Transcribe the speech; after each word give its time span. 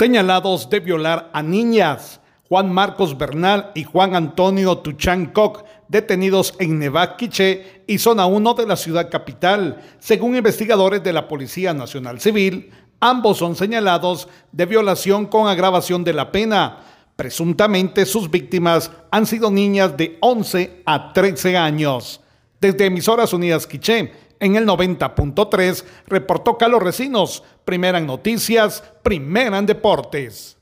señalados 0.00 0.70
de 0.70 0.80
violar 0.80 1.28
a 1.34 1.42
niñas. 1.42 2.22
Juan 2.48 2.72
Marcos 2.72 3.18
Bernal 3.18 3.70
y 3.74 3.84
Juan 3.84 4.16
Antonio 4.16 4.78
Tuchán 4.78 5.30
detenidos 5.88 6.54
en 6.58 6.78
Nevaquiche 6.78 7.82
y 7.86 7.98
zona 7.98 8.24
1 8.24 8.54
de 8.54 8.66
la 8.66 8.76
ciudad 8.76 9.10
capital. 9.10 9.76
Según 9.98 10.36
investigadores 10.36 11.04
de 11.04 11.12
la 11.12 11.28
Policía 11.28 11.74
Nacional 11.74 12.18
Civil, 12.18 12.70
ambos 12.98 13.36
son 13.36 13.54
señalados 13.54 14.26
de 14.52 14.64
violación 14.64 15.26
con 15.26 15.48
agravación 15.48 16.02
de 16.02 16.14
la 16.14 16.32
pena. 16.32 16.78
Presuntamente 17.14 18.06
sus 18.06 18.30
víctimas 18.30 18.90
han 19.10 19.26
sido 19.26 19.50
niñas 19.50 19.98
de 19.98 20.16
11 20.22 20.82
a 20.86 21.12
13 21.12 21.58
años. 21.58 22.22
Desde 22.60 22.86
Emisoras 22.86 23.32
Unidas 23.32 23.66
Quiché, 23.66 24.12
en 24.38 24.56
el 24.56 24.66
90.3, 24.66 25.84
reportó 26.06 26.58
Carlos 26.58 26.82
Recinos, 26.82 27.42
primera 27.64 27.98
en 27.98 28.06
noticias, 28.06 28.84
primera 29.02 29.56
en 29.56 29.66
deportes. 29.66 30.59